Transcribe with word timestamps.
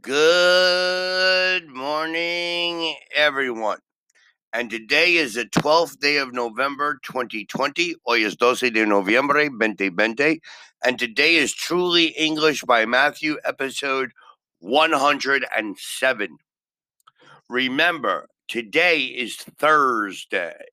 Good 0.00 1.68
morning, 1.68 2.94
everyone. 3.12 3.80
And 4.52 4.70
today 4.70 5.14
is 5.14 5.34
the 5.34 5.46
12th 5.46 5.98
day 5.98 6.18
of 6.18 6.32
November 6.32 7.00
2020. 7.02 7.96
Hoy 8.04 8.24
es 8.24 8.36
12 8.36 8.72
de 8.72 8.86
noviembre 8.86 9.48
2020. 9.50 10.40
And 10.84 11.00
today 11.00 11.34
is 11.34 11.52
Truly 11.52 12.08
English 12.16 12.62
by 12.62 12.86
Matthew, 12.86 13.38
episode 13.44 14.12
107. 14.60 16.38
Remember, 17.48 18.28
today 18.46 19.00
is 19.00 19.36
Thursday. 19.36 20.64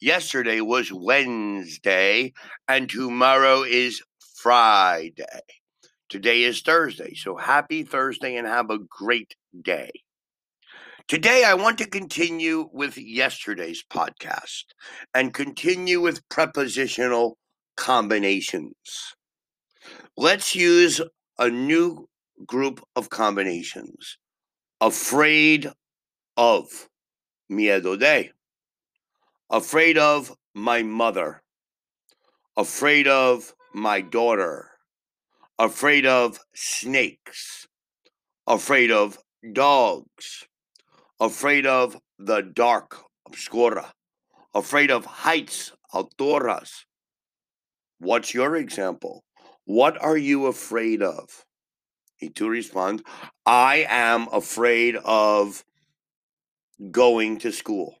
Yesterday 0.00 0.60
was 0.60 0.92
Wednesday. 0.92 2.32
And 2.68 2.88
tomorrow 2.88 3.62
is 3.64 4.00
Friday. 4.36 5.59
Today 6.10 6.42
is 6.42 6.60
Thursday, 6.60 7.14
so 7.14 7.36
happy 7.36 7.84
Thursday 7.84 8.34
and 8.34 8.44
have 8.44 8.68
a 8.68 8.80
great 8.80 9.36
day. 9.62 9.92
Today, 11.06 11.44
I 11.44 11.54
want 11.54 11.78
to 11.78 11.88
continue 11.88 12.68
with 12.72 12.98
yesterday's 12.98 13.84
podcast 13.88 14.64
and 15.14 15.32
continue 15.32 16.00
with 16.00 16.28
prepositional 16.28 17.38
combinations. 17.76 18.74
Let's 20.16 20.56
use 20.56 21.00
a 21.38 21.48
new 21.48 22.08
group 22.44 22.82
of 22.96 23.08
combinations. 23.08 24.18
Afraid 24.80 25.70
of, 26.36 26.88
miedo 27.48 27.96
de. 27.96 28.32
Afraid 29.48 29.96
of 29.96 30.32
my 30.56 30.82
mother. 30.82 31.44
Afraid 32.56 33.06
of 33.06 33.54
my 33.72 34.00
daughter 34.00 34.69
afraid 35.60 36.06
of 36.06 36.40
snakes, 36.54 37.68
afraid 38.46 38.90
of 38.90 39.18
dogs, 39.52 40.46
afraid 41.20 41.66
of 41.66 41.98
the 42.18 42.40
dark, 42.40 42.96
obscura, 43.26 43.92
afraid 44.54 44.90
of 44.90 45.04
heights, 45.04 45.72
alturas. 45.92 46.86
What's 47.98 48.32
your 48.32 48.56
example? 48.56 49.22
What 49.66 50.02
are 50.02 50.16
you 50.16 50.46
afraid 50.46 51.02
of? 51.02 51.44
Y 52.22 52.30
tú 52.32 52.48
respond, 52.48 53.04
I 53.44 53.84
am 53.86 54.28
afraid 54.32 54.96
of 55.04 55.62
going 56.90 57.38
to 57.40 57.52
school. 57.52 57.96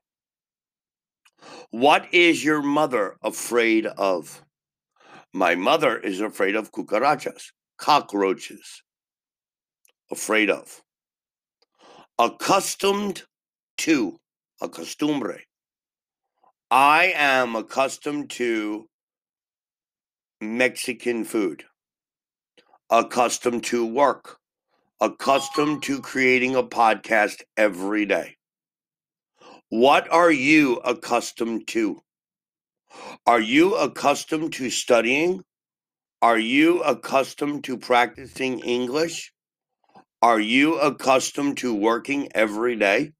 What 1.70 2.08
is 2.14 2.42
your 2.42 2.62
mother 2.62 3.16
afraid 3.22 3.84
of? 3.84 4.42
My 5.32 5.54
mother 5.54 5.96
is 5.96 6.20
afraid 6.20 6.56
of 6.56 6.72
cucarachas, 6.72 7.52
cockroaches. 7.78 8.82
Afraid 10.10 10.50
of. 10.50 10.82
Accustomed 12.18 13.22
to, 13.78 14.18
acostumbre. 14.60 15.38
I 16.70 17.12
am 17.14 17.54
accustomed 17.54 18.30
to 18.30 18.88
Mexican 20.40 21.24
food, 21.24 21.64
accustomed 22.90 23.62
to 23.64 23.86
work, 23.86 24.38
accustomed 25.00 25.82
to 25.84 26.00
creating 26.00 26.56
a 26.56 26.62
podcast 26.62 27.42
every 27.56 28.04
day. 28.04 28.36
What 29.68 30.10
are 30.10 30.32
you 30.32 30.78
accustomed 30.78 31.68
to? 31.68 32.02
Are 33.26 33.40
you 33.40 33.76
accustomed 33.76 34.52
to 34.54 34.70
studying? 34.70 35.42
Are 36.22 36.38
you 36.38 36.82
accustomed 36.82 37.64
to 37.64 37.78
practicing 37.78 38.60
English? 38.60 39.32
Are 40.22 40.40
you 40.40 40.78
accustomed 40.78 41.58
to 41.58 41.74
working 41.74 42.28
every 42.34 42.76
day? 42.76 43.12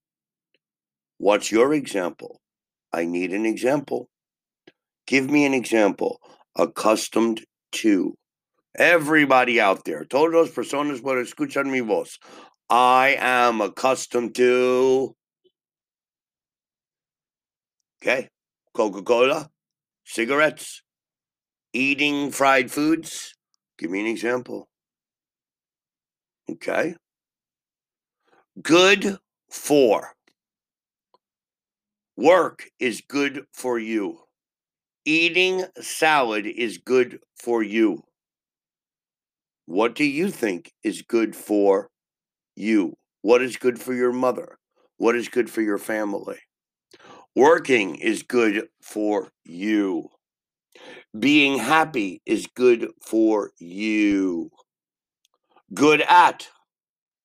What's 1.19 1.51
your 1.51 1.73
example? 1.73 2.41
I 2.93 3.05
need 3.05 3.33
an 3.33 3.47
example. 3.47 4.09
Give 5.07 5.31
me 5.31 5.47
an 5.47 5.55
example. 5.55 6.21
Accustomed 6.57 7.45
to. 7.73 8.15
Everybody 8.77 9.61
out 9.61 9.85
there, 9.85 10.05
todas 10.05 10.51
personas 10.51 11.03
por 11.03 11.17
escuchar 11.17 11.65
mi 11.65 11.81
voz. 11.81 12.19
I 12.69 13.17
am 13.19 13.61
accustomed 13.61 14.35
to. 14.37 15.15
Okay. 18.03 18.29
Coca 18.73 19.03
Cola, 19.03 19.51
cigarettes, 20.11 20.83
eating 21.73 22.33
fried 22.33 22.71
foods. 22.71 23.35
Give 23.79 23.91
me 23.93 24.01
an 24.01 24.07
example. 24.07 24.69
Okay. 26.51 26.97
Good 28.61 29.19
for. 29.49 30.15
Work 32.17 32.65
is 32.81 33.03
good 33.09 33.45
for 33.55 33.79
you. 33.79 34.19
Eating 35.05 35.65
salad 35.81 36.45
is 36.45 36.79
good 36.79 37.21
for 37.41 37.63
you. 37.63 38.03
What 39.67 39.95
do 39.95 40.05
you 40.05 40.31
think 40.31 40.73
is 40.83 41.03
good 41.03 41.37
for 41.37 41.89
you? 42.57 42.95
What 43.23 43.43
is 43.43 43.57
good 43.57 43.81
for 43.81 43.95
your 43.95 44.13
mother? 44.13 44.59
What 44.97 45.15
is 45.15 45.29
good 45.29 45.49
for 45.49 45.63
your 45.63 45.79
family? 45.79 46.41
Working 47.37 47.95
is 47.95 48.25
good 48.25 48.69
for 48.83 49.31
you. 49.45 50.11
Being 51.17 51.59
happy 51.59 52.23
is 52.27 52.49
good 52.49 52.91
for 53.01 53.53
you. 53.59 54.51
Good 55.73 56.03
at. 56.03 56.49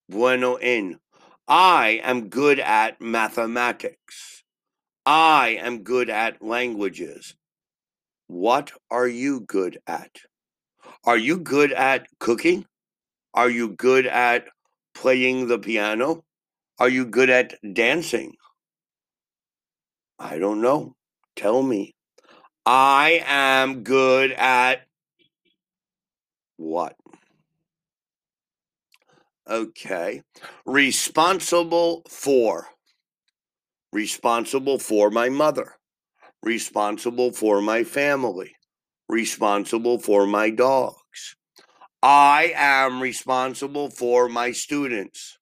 Bueno 0.08 0.54
en. 0.56 1.00
I 1.48 2.00
am 2.04 2.28
good 2.28 2.60
at 2.60 3.00
mathematics. 3.00 4.44
I 5.04 5.58
am 5.60 5.82
good 5.82 6.08
at 6.08 6.40
languages. 6.40 7.34
What 8.28 8.72
are 8.90 9.08
you 9.08 9.40
good 9.40 9.78
at? 9.86 10.18
Are 11.04 11.18
you 11.18 11.38
good 11.38 11.72
at 11.72 12.06
cooking? 12.20 12.66
Are 13.34 13.50
you 13.50 13.70
good 13.70 14.06
at 14.06 14.46
playing 14.94 15.48
the 15.48 15.58
piano? 15.58 16.24
Are 16.78 16.88
you 16.88 17.06
good 17.06 17.30
at 17.30 17.54
dancing? 17.74 18.34
I 20.18 20.38
don't 20.38 20.60
know. 20.60 20.94
Tell 21.34 21.62
me. 21.62 21.94
I 22.64 23.22
am 23.26 23.82
good 23.82 24.32
at 24.32 24.86
what? 26.56 26.96
Okay. 29.48 30.22
Responsible 30.64 32.02
for. 32.08 32.66
Responsible 33.92 34.78
for 34.78 35.10
my 35.10 35.28
mother. 35.28 35.74
Responsible 36.42 37.32
for 37.32 37.60
my 37.60 37.84
family. 37.84 38.56
Responsible 39.08 39.98
for 39.98 40.26
my 40.26 40.50
dogs. 40.50 41.36
I 42.02 42.52
am 42.56 43.00
responsible 43.00 43.90
for 43.90 44.28
my 44.28 44.52
students. 44.52 45.38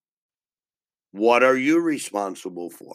What 1.12 1.43
are 1.43 1.56
you 1.56 1.81
responsible 1.81 2.71
for? 2.71 2.95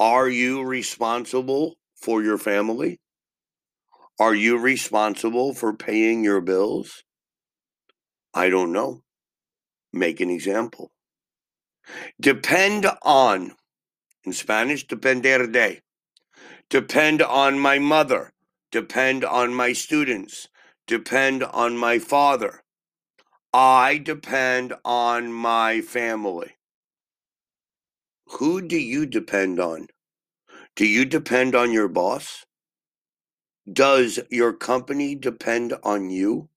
Are 0.00 0.30
you 0.30 0.64
responsible 0.64 1.74
for 1.94 2.22
your 2.22 2.38
family? 2.38 3.00
Are 4.18 4.34
you 4.34 4.56
responsible 4.56 5.52
for 5.52 5.74
paying 5.74 6.24
your 6.24 6.40
bills? 6.40 7.04
I 8.32 8.48
don't 8.48 8.72
know. 8.72 9.02
Make 9.92 10.20
an 10.20 10.30
example. 10.30 10.90
Depend 12.18 12.86
on, 13.02 13.52
in 14.24 14.32
Spanish, 14.32 14.86
depender 14.86 15.46
de. 15.46 15.82
Depend 16.70 17.20
on 17.20 17.58
my 17.58 17.78
mother. 17.78 18.32
Depend 18.72 19.22
on 19.22 19.52
my 19.52 19.74
students. 19.74 20.48
Depend 20.86 21.42
on 21.42 21.76
my 21.76 21.98
father. 21.98 22.62
I 23.52 23.98
depend 23.98 24.72
on 24.82 25.30
my 25.30 25.82
family. 25.82 26.52
Who 28.38 28.62
do 28.62 28.78
you 28.78 29.06
depend 29.06 29.58
on? 29.58 29.88
Do 30.76 30.86
you 30.86 31.04
depend 31.04 31.54
on 31.54 31.72
your 31.72 31.88
boss? 31.88 32.44
Does 33.70 34.20
your 34.30 34.52
company 34.52 35.14
depend 35.14 35.74
on 35.82 36.10
you? 36.10 36.48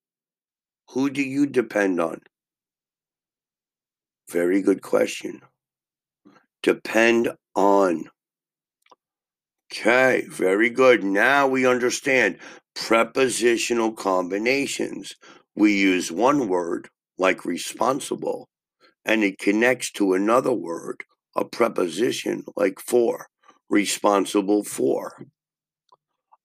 Who 0.90 1.10
do 1.10 1.22
you 1.22 1.46
depend 1.48 2.00
on? 2.00 2.22
Very 4.30 4.62
good 4.62 4.81
question. 4.81 5.42
Depend 6.62 7.30
on. 7.56 8.10
Okay, 9.72 10.26
very 10.30 10.69
good. 10.69 11.04
Now 11.04 11.48
we 11.48 11.66
understand 11.66 12.38
prepositional 12.76 13.94
combinations. 13.94 15.16
We 15.56 15.74
use 15.74 16.12
one 16.12 16.48
word, 16.48 16.90
like 17.18 17.46
responsible, 17.46 18.48
and 19.04 19.24
it 19.24 19.40
connects 19.40 19.92
to 19.94 20.14
another 20.14 20.54
word, 20.54 21.04
a 21.35 21.45
preposition, 21.45 22.44
like 22.56 22.80
for 22.80 23.27
responsible 23.69 24.63
for. 24.63 25.25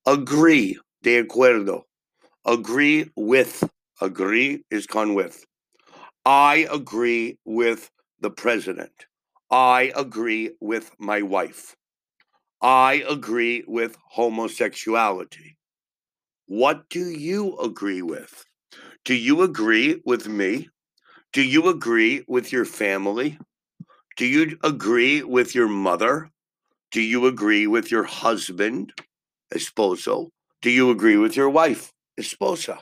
Agree, 0.05 0.77
de 1.03 1.23
acuerdo. 1.23 1.83
Agree 2.45 3.11
with. 3.15 3.63
Agree 4.01 4.63
is 4.71 4.87
con 4.87 5.13
with. 5.15 5.45
I 6.25 6.67
agree 6.71 7.39
with 7.45 7.91
the 8.19 8.31
president. 8.31 9.07
I 9.51 9.91
agree 9.95 10.51
with 10.61 10.91
my 10.99 11.21
wife. 11.23 11.75
I 12.61 13.03
agree 13.09 13.63
with 13.67 13.97
homosexuality. 14.11 15.57
What 16.47 16.89
do 16.89 17.09
you 17.09 17.57
agree 17.59 18.01
with? 18.01 18.45
Do 19.05 19.15
you 19.15 19.41
agree 19.43 20.01
with 20.05 20.27
me? 20.27 20.69
Do 21.33 21.41
you 21.43 21.67
agree 21.69 22.25
with 22.27 22.51
your 22.51 22.65
family? 22.65 23.39
Do 24.19 24.25
you 24.25 24.59
agree 24.65 25.23
with 25.23 25.55
your 25.55 25.69
mother? 25.69 26.29
Do 26.91 26.99
you 26.99 27.25
agree 27.25 27.67
with 27.67 27.89
your 27.89 28.03
husband, 28.03 28.91
esposo? 29.55 30.31
Do 30.61 30.69
you 30.69 30.89
agree 30.91 31.15
with 31.15 31.37
your 31.37 31.49
wife, 31.49 31.93
esposa? 32.19 32.79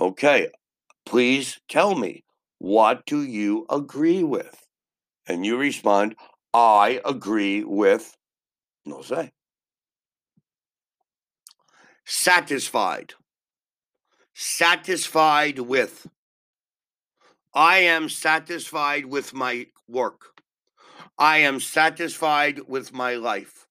Okay, 0.00 0.48
please 1.06 1.60
tell 1.68 1.94
me, 1.94 2.24
what 2.58 3.06
do 3.06 3.22
you 3.22 3.66
agree 3.70 4.24
with? 4.24 4.66
And 5.28 5.46
you 5.46 5.56
respond, 5.56 6.16
I 6.52 7.00
agree 7.04 7.62
with, 7.62 8.16
no 8.84 8.96
sé. 8.96 9.30
Satisfied. 12.04 13.14
Satisfied 14.34 15.60
with. 15.60 16.08
I 17.54 17.78
am 17.78 18.08
satisfied 18.08 19.06
with 19.06 19.32
my 19.32 19.68
work. 19.88 20.40
I 21.18 21.38
am 21.38 21.60
satisfied 21.60 22.60
with 22.66 22.92
my 22.92 23.14
life. 23.14 23.66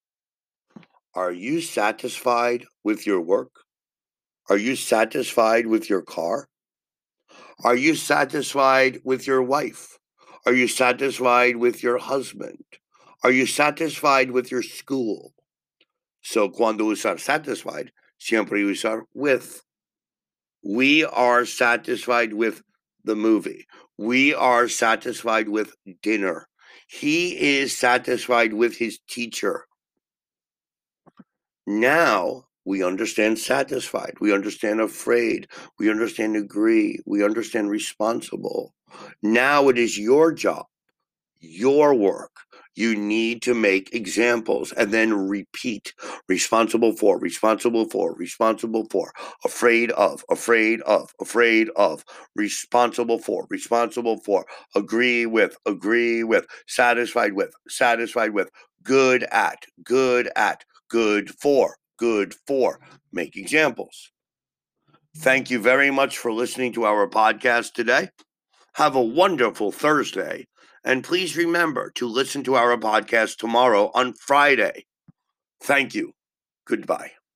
Are 1.15 1.31
you 1.31 1.62
satisfied 1.62 2.65
with 2.83 3.06
your 3.06 3.21
work? 3.21 3.51
Are 4.50 4.57
you 4.57 4.75
satisfied 4.75 5.68
with 5.68 5.89
your 5.89 6.01
car? 6.01 6.48
Are 7.63 7.75
you 7.75 7.95
satisfied 7.95 9.00
with 9.04 9.27
your 9.27 9.42
wife? 9.42 9.98
Are 10.45 10.54
you 10.54 10.68
satisfied 10.68 11.57
with 11.57 11.83
your 11.83 11.98
husband? 11.98 12.63
Are 13.24 13.31
you 13.31 13.45
satisfied 13.45 14.31
with 14.31 14.51
your 14.51 14.63
school? 14.63 15.33
So, 16.21 16.50
cuando 16.50 16.86
usar 16.86 17.19
satisfied, 17.19 17.92
siempre 18.18 18.60
usar 18.60 19.04
with. 19.13 19.62
We 20.63 21.06
are 21.06 21.45
satisfied 21.45 22.33
with 22.33 22.63
the 23.03 23.15
movie. 23.15 23.65
We 23.97 24.33
are 24.33 24.67
satisfied 24.67 25.50
with 25.50 25.75
dinner. 26.01 26.47
He 26.88 27.59
is 27.59 27.77
satisfied 27.77 28.53
with 28.53 28.77
his 28.77 29.00
teacher. 29.09 29.65
Now 31.65 32.45
we 32.65 32.83
understand 32.83 33.39
satisfied. 33.39 34.15
We 34.19 34.33
understand 34.33 34.81
afraid. 34.81 35.47
We 35.79 35.89
understand 35.89 36.35
agree. 36.35 37.00
We 37.05 37.23
understand 37.23 37.69
responsible. 37.69 38.73
Now 39.21 39.69
it 39.69 39.77
is 39.77 39.97
your 39.97 40.31
job, 40.31 40.65
your 41.43 41.93
work. 41.93 42.31
You 42.75 42.95
need 42.95 43.43
to 43.43 43.53
make 43.53 43.93
examples 43.93 44.71
and 44.71 44.91
then 44.91 45.13
repeat 45.13 45.93
responsible 46.27 46.95
for, 46.95 47.19
responsible 47.19 47.87
for, 47.87 48.15
responsible 48.15 48.87
for, 48.89 49.11
afraid 49.45 49.91
of, 49.91 50.23
afraid 50.31 50.81
of, 50.81 51.13
afraid 51.21 51.69
of, 51.75 52.03
responsible 52.35 53.19
for, 53.19 53.45
responsible 53.51 54.21
for, 54.25 54.45
agree 54.73 55.27
with, 55.27 55.55
agree 55.67 56.23
with, 56.23 56.47
satisfied 56.67 57.33
with, 57.33 57.53
satisfied 57.67 58.33
with, 58.33 58.49
good 58.81 59.23
at, 59.31 59.65
good 59.83 60.29
at, 60.35 60.63
good 60.89 61.29
for, 61.29 61.75
good 61.97 62.33
for. 62.47 62.79
Make 63.11 63.35
examples. 63.35 64.11
Thank 65.17 65.51
you 65.51 65.59
very 65.59 65.91
much 65.91 66.17
for 66.17 66.33
listening 66.33 66.73
to 66.73 66.85
our 66.85 67.07
podcast 67.07 67.73
today. 67.73 68.09
Have 68.73 68.95
a 68.95 69.01
wonderful 69.01 69.71
Thursday. 69.71 70.47
And 70.83 71.03
please 71.03 71.35
remember 71.38 71.91
to 71.95 72.07
listen 72.07 72.44
to 72.44 72.56
our 72.56 72.77
podcast 72.77 73.38
tomorrow 73.38 73.91
on 73.94 74.13
Friday. 74.13 74.85
Thank 75.62 75.95
you. 75.95 76.13
Goodbye. 76.65 77.13